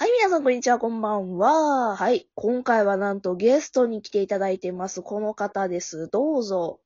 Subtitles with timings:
[0.00, 1.96] はい、皆さん、こんにちは、こんばんは。
[1.96, 5.02] はい、今回はなんとゲストに来ていただいてます。
[5.02, 6.08] この方です。
[6.08, 6.80] どうぞ。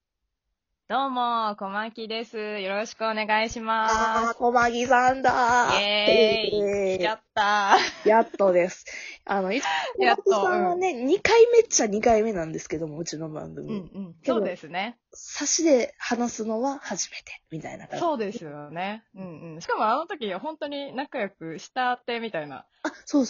[0.92, 2.36] どうも、小牧です。
[2.36, 5.78] よろしくお願いしあまー、小牧さんだす。
[5.78, 7.02] イェーイ。
[7.02, 8.84] やった やっとです。
[9.24, 9.64] あの、いつ
[9.96, 13.54] もやっと小牧さんはね、2回目っちゃ2回目なんですけども、うちの番ー。
[13.54, 13.68] 組。
[13.70, 14.16] うんうん。
[14.22, 14.98] そうですね。
[15.14, 17.98] 差しで話すのは初めて、みたいな感じ。
[17.98, 19.02] そうですよね。
[19.14, 19.60] うんうん。
[19.62, 22.66] しかもあの時、本当に仲良くしたってみたいな。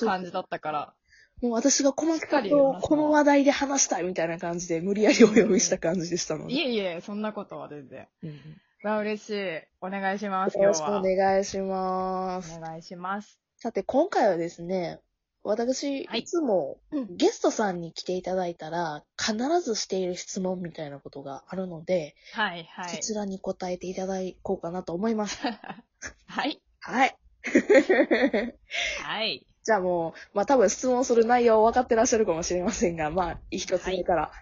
[0.00, 0.94] 感じだったから。
[1.42, 6.54] もう私が小牧さんしっかりと話すこの話題で話したいみたいな感じで、無理やりお呼びした感じでしたので。
[6.54, 8.06] いえいえ、そんなことは全然。
[8.22, 8.36] うんうん
[8.84, 9.62] わ、嬉しい。
[9.80, 11.02] お願いします、よろしくお。
[11.02, 12.58] 願いします。
[12.58, 13.38] お願いします。
[13.56, 15.00] さて、今回はですね、
[15.44, 22.90] 私、はいいつもうんゲストさんに来ていただいたら、必ずしている質問みたいなことがあるので、はいはい。
[22.90, 25.40] そちらに答えていただこうかなと思います。
[26.26, 26.60] はい。
[26.80, 27.16] はい。
[29.02, 29.46] はい。
[29.64, 34.32] じゃあもう、まあ多分質問する内容分かってらっしゃるかもしれませんが、まあ、一つ目から、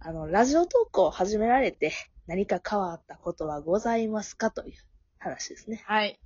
[0.00, 1.92] あの、ラジオトークを始められて
[2.26, 4.74] 何か変わったことはございますかという
[5.18, 5.82] 話ですね。
[5.86, 6.18] はい。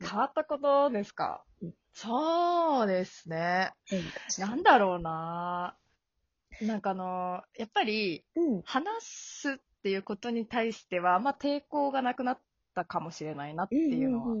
[0.00, 1.44] 変わったことですか？
[1.62, 3.72] うんそうですね。
[4.38, 5.74] なんだろうな
[6.60, 8.62] なんかあの、やっぱり、うん。
[8.66, 12.38] 話すっていうことに対しては、ま抵抗がなくなっ
[12.74, 14.36] たかもしれないなっていうのは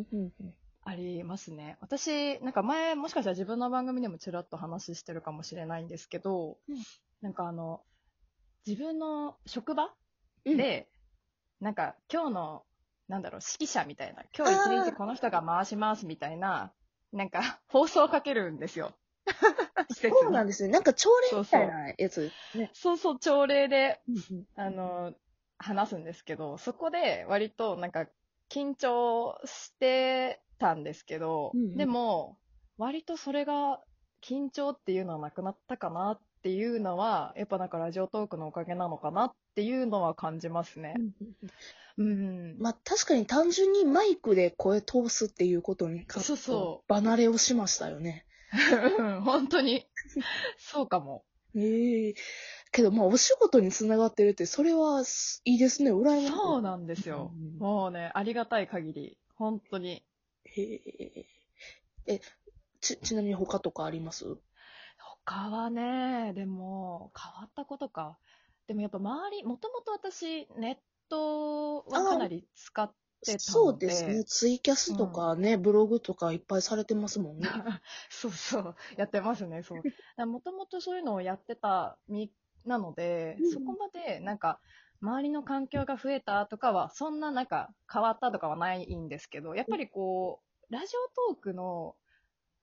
[0.86, 1.76] ありますね。
[1.80, 6.76] 私、なんか前、もしかしたら自分の番組でもちらっと話してるかもしれないんですけど、うん
[7.22, 7.80] なんかあの、
[8.66, 9.90] 自分の職場
[10.44, 10.56] うん。
[10.56, 10.88] で、
[11.60, 12.62] なんか今日の、
[13.08, 16.72] なんだろう、指揮者みたいな、今日一日この人が回しますみたいな、
[17.12, 18.92] なんか放送をかけるんですよ。
[19.90, 20.68] そうなんですね。
[20.68, 22.30] なんか朝礼みたいなやつ。
[22.74, 24.00] そうそう、朝礼で、
[24.54, 25.14] あの、
[25.58, 28.06] 話すんですけど、そこで割となんか
[28.50, 32.38] 緊張してたんですけど、うんうんでも、
[32.78, 33.80] 割とそれが
[34.22, 40.94] 緊張っていうのはなくなったかなっていうのは、やっぱなんかラジオトークのおかげなのかなっていうのは感じますね。
[41.96, 42.56] うん。
[42.58, 48.26] まあ確かに単純にマイクで声通すっていうことに関そうそ離れをしましたよね。
[48.98, 49.86] う ん本当に、
[50.58, 51.24] そうかも。
[51.56, 52.14] ええ
[52.70, 55.02] けどまあお仕事につながってるって、それは
[55.44, 55.92] いいですね。
[55.92, 56.28] 羨ましい。
[56.28, 57.32] そうなんですよ。
[57.34, 60.04] うんもうね、ありがたい限り、本当に。
[60.56, 61.26] へえ。
[62.06, 62.20] え、
[62.80, 64.24] ち、ちなみに他とかあります？
[65.24, 68.18] 他はね、でも、変わったことか。
[68.66, 70.76] でもやっぱ周り、もともと私、ネッ
[71.08, 72.94] トはかなり使って
[73.26, 73.38] たので。
[73.38, 74.24] そうですね。
[74.24, 77.48] ツイキャスとかね、ブログとかいっぱいされてますもんね。
[78.10, 80.26] そうそう、やってますね、そう。
[80.26, 82.32] もともとそういうのをやってた身
[82.64, 84.60] なので、うんそこまで、なんか、
[85.00, 90.40] 周りの環境が増えたとかは、そんななんか変わったとかはないんですけど、やっぱりこ
[90.70, 90.86] う、ラジ
[91.28, 91.96] オトークの、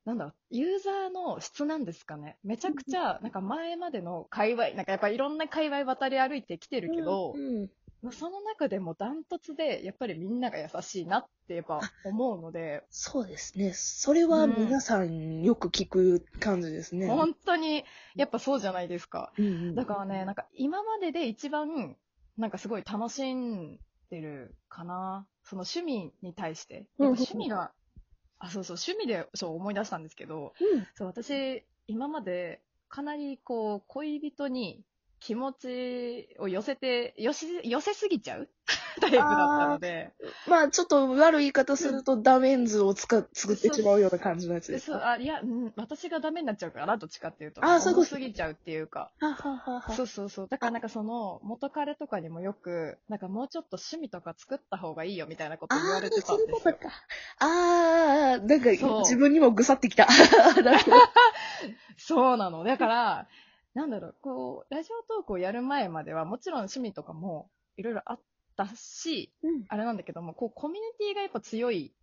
[0.06, 2.38] なんだろう、ユーザーの質なんですかね。
[2.44, 7.70] めちゃくちゃ、なんか前までの界隈、なんかやっぱいろんな界隈渡り歩いてきてるけどう、ん。
[8.02, 13.72] まあその中でもダントツで、やっぱりみんなが優しいなってやっぱ思うので、そうですね。
[13.74, 17.08] それは皆さんよく聞く感じですね。
[17.08, 17.86] 本当に、
[18.16, 19.32] やっぱそうじゃないですか。
[19.38, 21.96] うんうんだからね、なんか今までで一番、
[22.38, 23.78] なんかすごい楽しん
[24.10, 25.28] でるかな。
[25.44, 26.88] その趣味に対して。
[26.98, 27.72] うんやっぱ趣味が、
[28.40, 34.84] あ、そうそう、趣味でそう思い出したんですけど、うんそう、私、今までかなりこう、恋人に
[35.26, 38.50] 気持ちを寄せて、寄せ、寄せすぎちゃう？
[39.00, 39.28] タイプだっ
[39.60, 40.12] たので、
[40.48, 45.12] まあ、ちょっと悪い言い方すると、ダメンズをつか作ってしまうような感じのやつですそう、か。
[45.12, 47.64] あ、いや、うん、私がダメになっちゃうからな、どっちかっていうと。
[47.64, 49.12] あそうすぎちゃうっていうか。
[49.20, 50.48] ははははそうそうそう。
[50.50, 56.56] だからなんかその、元彼とかにもよく、なんかもうちょっと趣味とか作った方がいいよみたいなこと言わああ、れてたそんですよ。
[56.58, 56.94] ういうことか。
[57.40, 60.08] ああ、なんか自分にもぐさってきた。
[61.98, 62.64] そうなの。
[62.64, 63.28] だから、
[63.74, 68.20] なんだろう、こう、ラジオトークをやる前まではもちろん趣味とかもいろいろあっ
[68.56, 69.64] たし、うん。
[69.68, 71.96] あれなんだけども、こう、コミュニティがやっぱ強い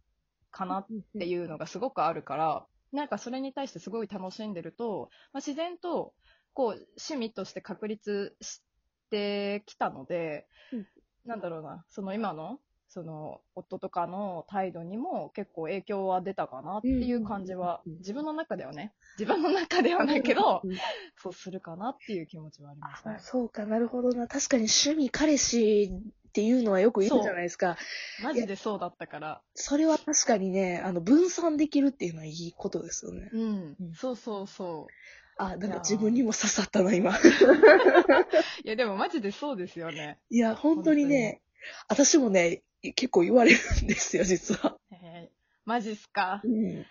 [0.50, 0.86] かなっ
[1.18, 6.14] ていうのがすごくあるから、なんかそれに対してすごい楽しんでると、まあ、自然と、
[6.54, 8.62] こう、趣味として確立し
[9.10, 10.86] てきたので、うん。
[11.24, 12.58] なんだろうな、その今の、
[12.90, 20.76] その、夫とかの態度にも結構影響は出たかなっていう感じは、自分の中ではね、自分の中ではないけど、うん
[21.22, 23.18] そうするかなっていう気持ちはありますあね。
[23.20, 24.26] そうか、なるほどな。
[24.26, 25.92] 確かに趣味、彼氏
[26.30, 27.76] っていうのはよく言うじゃないですか。
[28.22, 29.42] マジでそうだったから。
[29.54, 33.28] それは確かにね、あの、分散できるっていうのはいいことですよね。
[33.32, 33.94] うんうん。
[33.94, 34.92] そうそうそう。
[35.36, 37.16] あ、なんか自分にも刺さったな、今。
[38.64, 40.18] いや、でもマジでそうですよね。
[40.30, 41.42] いや、本当にね、
[41.88, 44.76] 私もね、結構言われるんですよ、実は。
[44.92, 46.40] えーマジっすか？
[46.42, 46.84] うん。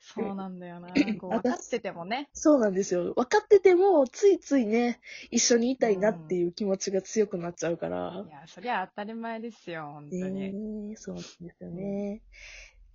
[0.00, 0.88] そうなんだよな。
[1.20, 2.28] こう分かっててもね。
[2.32, 3.14] そうなんですよ。
[3.14, 5.00] 分かってても、ついついね、
[5.30, 8.30] 一緒にいたいなっていう気持ちが強くなっちゃうからい。
[8.30, 10.32] や、そりゃ当たり前ですよ、本当に。
[10.32, 12.20] ねえそうなんですよね。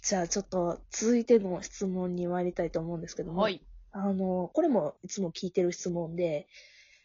[0.03, 3.61] じゃあちょっと続いての質問に参りたいと思うんですけども、はい。
[3.91, 6.47] あの、これもいつも聞いてる質問で、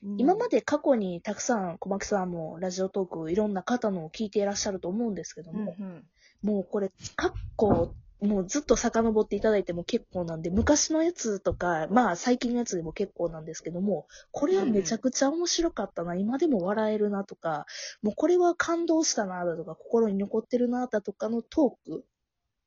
[0.02, 6.04] 今まで過去にたくさん小牧さんもラジオトークいろんな方のを聞いていらっしゃると思うんですけどうんも、うん、
[6.42, 17.66] もうこれ、過去、もうずっと遡っていただいても結構なんで、昔のやつとか、まあ最近のやつでも結構なんですけども、これはめちゃくちゃ面白かったな、今でも笑えるなとか、
[18.02, 22.04] もうこれは感動したなだとか、心に残ってるなだとかのトーク、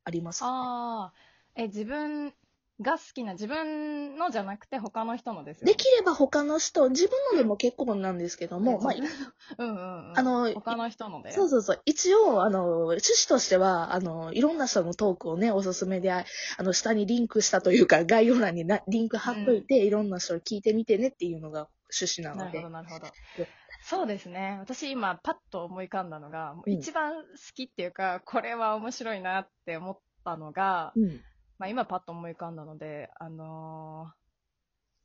[0.03, 1.13] ありますか、ああ、
[1.56, 2.33] え、自分
[2.81, 5.65] が好きな、自分のじゃなくて他の人のですよ。
[5.67, 8.93] できれば他の人、自分のでも結構なんですけども、まあ、
[9.57, 10.17] うんうんうん。
[10.17, 11.31] あの他の人ので。
[11.31, 11.81] そうそうそう。
[11.85, 16.25] 一応、あの、趣旨としては、あの、いろんな人のトークをね、おすすめで、あ
[16.59, 21.67] の、下にリンクしたというか、 概要欄になリンク貼っといて、いろんな人に聞いてみてねっていうのが
[21.99, 22.69] 趣旨なのでなるほど、。
[22.69, 23.05] なるほど
[23.37, 23.47] で。
[23.85, 24.57] そうですね。
[24.61, 27.19] 私今パッと思い浮かんだのが、一番好
[27.53, 31.21] きっていうか、これは面白いなって思ったのが、うん。
[31.63, 34.12] まあ今パッと思い浮かんだので、あの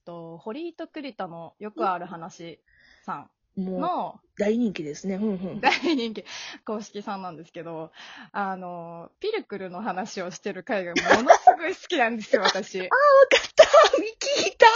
[0.02, 2.58] ーと、堀井と栗田のよくある話
[3.04, 5.14] さんの大人気ですね。
[5.14, 5.60] うんうん。
[5.60, 6.24] 大人気
[6.64, 7.92] 公式さんなんですけど、
[8.32, 12.80] あの、ピルクルの話をしてる回がものすごい好きなんですよ、私。
[12.82, 12.90] 聞い
[14.56, 14.66] た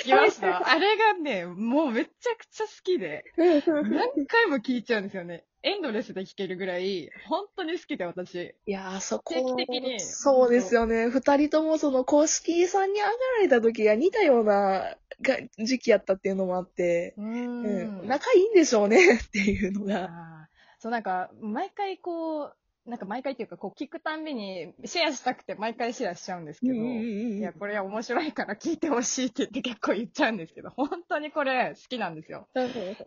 [0.00, 5.44] 聞きましたあれがね、もうめちゃくちゃ好きで、何回も聞いちゃうんですよね。
[5.64, 8.54] エンドレスで聞けるぐらい、本当に好きで私。
[8.66, 11.08] いやー、そこ、定期的にそうですよね。
[11.08, 18.06] 二人ともその公式さんに上がられた時が似たようなが時期やったっていうのもあって、ううん、ん。
[18.08, 20.48] 仲いいんでしょうねっていうのが。
[20.80, 32.48] そう、なんか、毎回こう、なんか毎回っていうか、こう聞くたんびにシェアしたくて毎回シェアしちゃうんですけど、いや、これは面白いから聞いてほしいって言って結構言っちゃうんですけど、 本当にこれ好きなんですよ。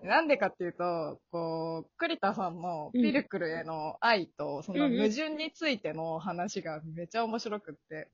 [0.04, 8.10] なんでかっていうと、こう、栗田さんのピルクルへの愛と、その矛盾についての話がめちゃ面白くって、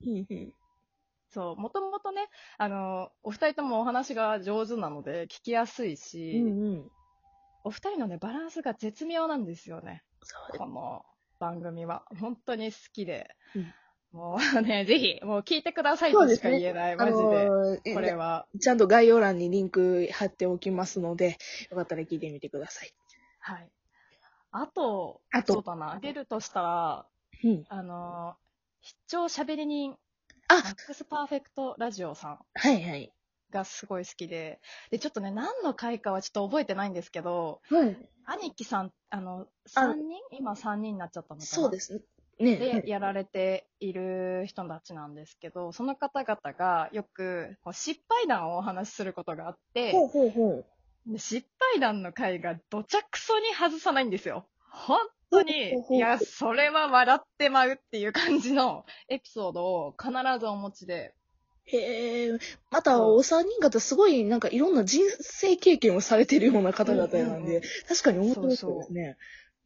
[1.30, 6.92] そう、もともとね、あの、お二人ともお話が上手なので聞きやすいし、うんうん。
[7.64, 10.04] お二人のね、バランスが絶妙なんですよね。
[10.58, 11.06] この
[11.42, 12.06] 番組は。
[12.20, 13.36] 本当に好きで。
[13.56, 13.74] うん
[14.12, 17.94] もうね、 ぜひ、もう聞いてくださいとしか言えない、マジで。
[17.94, 18.46] これは。
[18.60, 21.38] ちゃんと概要欄にリンク貼っておきますので、
[21.70, 22.94] よかったら聞いてみてください。
[23.40, 23.72] はい。
[24.52, 27.06] あと、あとそうだな、あげるとしたら、
[27.42, 27.64] うん。
[27.70, 28.36] あの、
[28.82, 29.98] 出張しゃべり人、
[30.50, 33.14] あマックスパーフェクトラジオさんはいはい。
[33.52, 34.60] がすごい好きで、
[34.90, 37.98] で、ちょっとね、何の回かはちょっと覚えてないんですけど、はい。
[38.26, 40.20] 兄貴さん、あの、あ3人？
[40.32, 41.46] 今3人になっちゃったのかな？
[41.46, 42.02] そうです。
[42.40, 42.58] ね。
[42.58, 49.94] ねでやられている人たちなんですけど、その方々がよく失敗談をお話しすることがあって、
[51.18, 54.48] 失敗談の回がどちゃくそに外さないんですよ。
[54.72, 55.00] 本
[55.30, 61.14] 当にいや、それは笑ってまうっていう感じのエピソードを必ずお持ちで、
[61.78, 62.40] へえ、
[62.70, 69.18] またお三人方すごいなんかいろんな人生経験をされてるような方々なんうんうんうんで、確かに面白そうですね。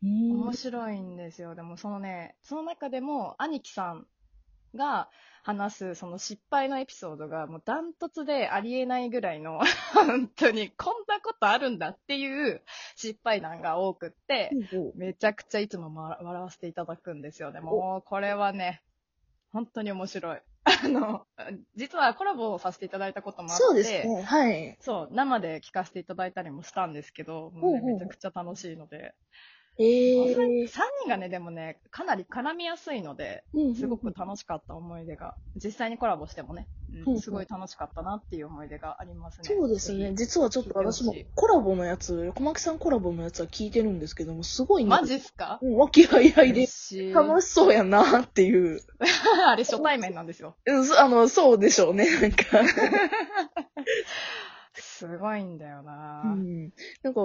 [0.04, 1.56] うーん面白いんですよ。
[1.56, 4.08] でもそのね、その中でも兄貴さん
[4.76, 5.10] が
[5.44, 9.60] 話すその失敗のエピソードがもうダントツでありえないぐらいの、
[9.94, 12.62] 本当にこんなことあるんだっていう
[12.96, 14.52] 失敗談が多くって、
[14.96, 17.60] めちゃくちゃいつもま笑わせていただくんですよね。
[17.60, 18.82] もうこれはね、
[19.52, 20.42] 本当に面白い。
[20.66, 21.28] あの、
[21.76, 24.22] 実はコラボをさせていただいたこともあって、そうですね。
[24.24, 24.78] はい。
[24.80, 29.16] そう、生で聞かせていただいたりもしたんですけど、もうねめちゃくちゃ楽しいので、
[29.78, 30.68] ええ3
[31.02, 33.76] 人がね、でもね、かなり絡みやすいので、ー。
[33.76, 39.44] すごく楽しかった思い出が、実際にコラボしてもね、うんうんすごい楽しかったなっていう思い出がありますね。
[39.48, 40.10] そうですね。
[40.12, 44.90] ぜ実はちょっと私もコラボのやつ、小牧さんコラボのやつは聞いてるんですけども、すごいひ。
[44.90, 45.60] ねマジっすか？
[45.62, 46.68] うん和気あいあいで
[47.14, 48.80] 楽しそうやなっていう。
[49.48, 50.56] あれ初対面なんですよ。
[50.66, 52.46] うあの、そうでしょうね、なんか。
[54.98, 56.72] すごいんだよな、うん。
[57.04, 57.22] なんか、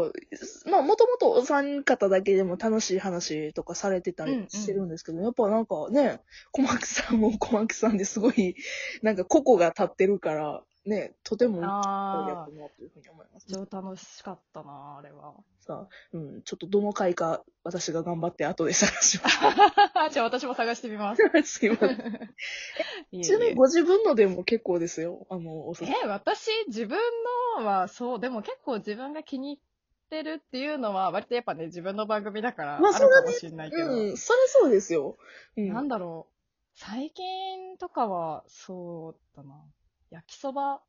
[0.69, 8.57] まあ、もともとお三方だけでも楽しい話とかされてたうんうんりしてるんですけど、やっぱなんかね、小牧さんも小牧さんですごい、
[9.03, 15.35] なんか個々が立ってるから、ね、とてもいいやあったなというふうに思います、あ、超楽しかったなあれは。
[15.61, 19.31] さあ、うん、ちょっとどの回か私が頑張って後で探しま
[20.11, 21.23] じゃあ私も探してみます。
[21.45, 21.59] す。
[21.61, 22.35] す いません。
[23.23, 25.27] ちなみにご自分のでも結構ですよ。
[25.31, 26.99] あの、おすすめえ、私、自分
[27.59, 35.17] のはそう、でも結構自分が気に入ってるっていうのは、割とやっぱね、自分の番組だから、あるかもしれないけど、うん、それそうですよ。
[35.57, 35.69] うん。
[35.69, 36.41] なんだろう。
[36.75, 39.63] 最近とかは、そうだな。
[40.11, 40.81] 焼きそば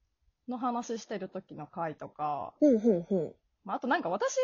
[0.48, 3.36] の話してる時の回とか、ほうほうほう。
[3.64, 4.36] まあ、あとなんか私、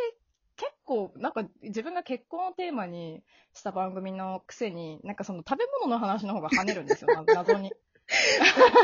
[0.55, 3.21] 結構、なんか自分が結婚をテーマに
[3.53, 7.71] した番組のくせに、なんかその食べ物の話の方が跳ねるんですよ、 な謎に。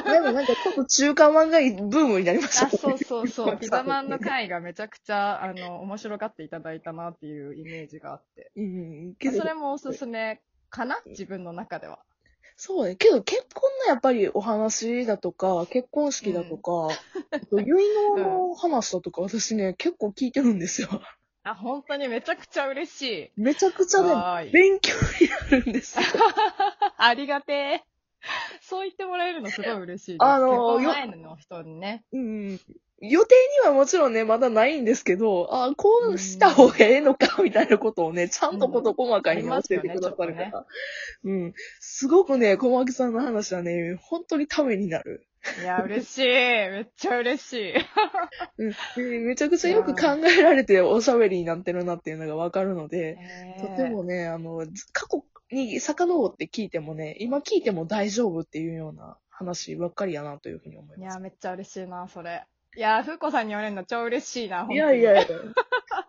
[0.05, 3.57] でもなんかちょっと中華漫画ブームになりましたあ、そうそうそう。
[3.59, 8.51] ピザマンの回がめちゃくちゃ、あの、面白がっていただいたなっていうイメージがあって。
[8.55, 9.15] うん。
[9.19, 11.99] それもおすすめかな自分の中では。
[12.65, 12.95] そうね。
[12.95, 16.87] けど結婚のやっぱりお話だとか、結婚式だとか、
[17.29, 17.69] あと結
[18.15, 20.87] 納の話だとか、私ね、結構聞いてるんですよ。
[21.43, 23.31] あ、本当にめちゃくちゃ嬉しい。
[23.35, 26.05] めちゃくちゃね、勉強になるんですよ。
[26.95, 27.83] ありがてえ。
[28.73, 30.23] そう言ってもらえるのすごい嬉しいです。
[30.23, 32.03] あの結婚前の人にね。
[32.11, 32.59] うん。
[33.01, 40.65] 予定にはもちろんね、まだないんですけど、あこうした方がええのか、みたいなことをね、ちゃんとこと細かに教えてくださるか。
[41.23, 41.53] うん。
[41.79, 45.27] すごくね、小牧さんの話はね、本当にためになる。
[45.61, 46.23] いや、嬉しい。
[46.23, 47.73] めっちゃ嬉しい。
[48.57, 48.71] うん。
[48.95, 53.17] でめちゃくちゃよく考えられておしゃべりになってるなっていうのがわかるので、
[53.59, 61.13] とてもね、あの、ず過去に遡って聞いてもね、今聞いても大丈夫っていうような話ばっかりやなというふうに思います。
[61.13, 62.45] いや、めっちゃ嬉しいな、それ。
[62.75, 65.21] いや、ふうこさんに言われるの超嬉しいな、いやいやいや。
[65.21, 65.27] や。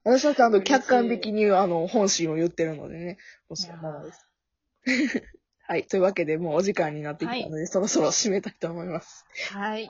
[0.04, 3.18] 私はちゃんと客観的に、あの、本心を言ってるのでね。
[3.48, 4.28] もうそのままです。
[5.66, 5.86] はい。
[5.86, 9.24] というわけで、もうお時間になってきたので、そろそろ締めたいと思います。
[9.52, 9.88] はい。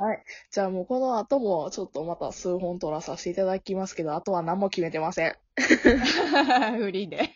[0.52, 5.36] じゃあもうこの後も、ちょっとまた数本撮らさせていただきますけど、あとは何も決めてません。
[5.56, 7.30] フリーで。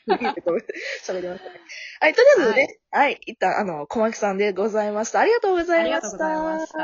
[1.04, 1.60] 喋りましたね。
[2.00, 5.18] はい、とりあえずね、はい、一旦、あの、小牧さんでございました。
[5.18, 6.00] ありがとうございました。
[6.00, 6.78] ありがとうございました。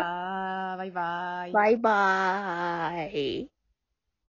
[0.77, 1.53] バイバイ。
[1.53, 3.54] バイバーイ。